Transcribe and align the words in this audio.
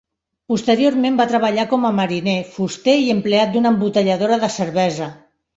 Posteriorment 0.53 1.19
va 1.19 1.27
treballar 1.31 1.67
com 1.75 1.85
a 1.89 1.93
mariner, 1.99 2.35
fuster 2.57 2.97
i 3.05 3.13
empleat 3.17 3.55
d'una 3.57 3.77
embotelladora 3.77 4.45
de 4.47 4.55
cervesa. 4.59 5.13